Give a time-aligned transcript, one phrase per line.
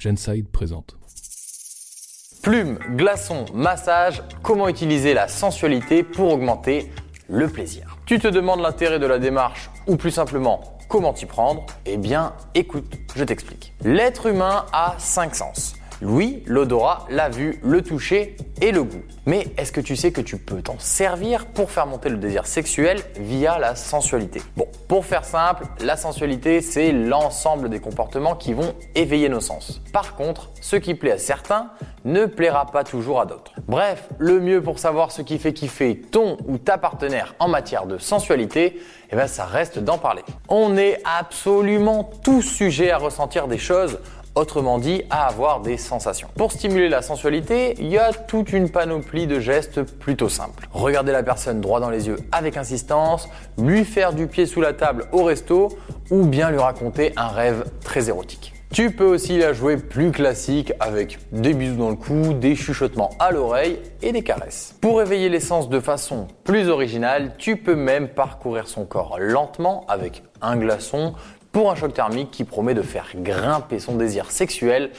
[0.00, 0.96] Genside présente.
[2.42, 6.90] Plume, glaçon, massage, comment utiliser la sensualité pour augmenter
[7.28, 7.98] le plaisir?
[8.06, 11.64] Tu te demandes l'intérêt de la démarche ou plus simplement comment t'y prendre?
[11.86, 13.72] Eh bien, écoute, je t'explique.
[13.84, 15.74] L'être humain a cinq sens.
[16.02, 19.02] L'ouïe, l'odorat, la vue, le toucher et le goût.
[19.26, 22.46] Mais est-ce que tu sais que tu peux t'en servir pour faire monter le désir
[22.46, 24.40] sexuel via la sensualité?
[24.56, 29.82] Bon, pour faire simple, la sensualité, c'est l'ensemble des comportements qui vont éveiller nos sens.
[29.92, 31.70] Par contre, ce qui plaît à certains
[32.06, 33.52] ne plaira pas toujours à d'autres.
[33.68, 37.86] Bref, le mieux pour savoir ce qui fait kiffer ton ou ta partenaire en matière
[37.86, 40.22] de sensualité, eh ben ça reste d'en parler.
[40.48, 43.98] On est absolument tous sujets à ressentir des choses
[44.40, 46.28] Autrement dit, à avoir des sensations.
[46.34, 50.66] Pour stimuler la sensualité, il y a toute une panoplie de gestes plutôt simples.
[50.72, 54.72] Regarder la personne droit dans les yeux avec insistance, lui faire du pied sous la
[54.72, 55.68] table au resto
[56.10, 58.54] ou bien lui raconter un rêve très érotique.
[58.72, 63.10] Tu peux aussi la jouer plus classique avec des bisous dans le cou, des chuchotements
[63.18, 64.74] à l'oreille et des caresses.
[64.80, 70.22] Pour éveiller l'essence de façon plus originale, tu peux même parcourir son corps lentement avec
[70.40, 71.14] un glaçon,
[71.52, 74.90] pour un choc thermique qui promet de faire grimper son désir sexuel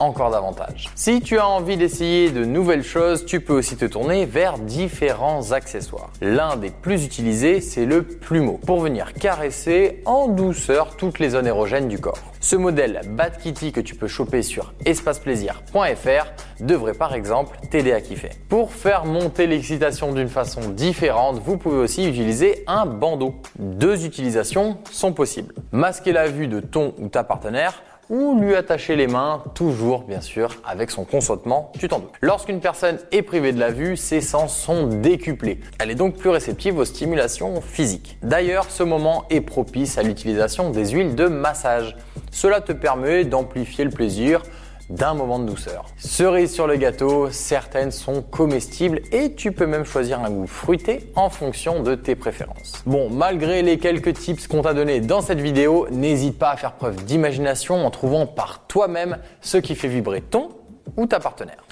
[0.00, 0.88] encore davantage.
[0.94, 5.52] Si tu as envie d'essayer de nouvelles choses, tu peux aussi te tourner vers différents
[5.52, 6.10] accessoires.
[6.22, 11.46] L'un des plus utilisés, c'est le plumeau, pour venir caresser en douceur toutes les zones
[11.46, 12.18] érogènes du corps.
[12.40, 16.26] Ce modèle Bad Kitty que tu peux choper sur espaceplaisir.fr
[16.60, 18.30] devrait par exemple t'aider à kiffer.
[18.48, 23.34] Pour faire monter l'excitation d'une façon différente, vous pouvez aussi utiliser un bandeau.
[23.58, 25.54] Deux utilisations sont possibles.
[25.72, 30.20] Masquer la vue de ton ou ta partenaire ou lui attacher les mains, toujours bien
[30.20, 32.10] sûr avec son consentement, tu t'en doutes.
[32.20, 35.60] Lorsqu'une personne est privée de la vue, ses sens sont décuplés.
[35.78, 38.18] Elle est donc plus réceptive aux stimulations physiques.
[38.22, 41.96] D'ailleurs, ce moment est propice à l'utilisation des huiles de massage.
[42.32, 44.42] Cela te permet d'amplifier le plaisir
[44.90, 45.86] d'un moment de douceur.
[45.96, 51.10] Cerise sur le gâteau, certaines sont comestibles et tu peux même choisir un goût fruité
[51.14, 52.82] en fonction de tes préférences.
[52.84, 56.72] Bon, malgré les quelques tips qu'on t'a donnés dans cette vidéo, n'hésite pas à faire
[56.72, 60.50] preuve d'imagination en trouvant par toi-même ce qui fait vibrer ton
[60.96, 61.64] ou ta partenaire.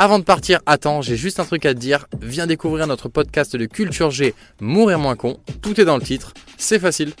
[0.00, 2.06] Avant de partir, attends, j'ai juste un truc à te dire.
[2.22, 5.40] Viens découvrir notre podcast de Culture G, Mourir moins con.
[5.60, 6.34] Tout est dans le titre.
[6.56, 7.14] C'est facile.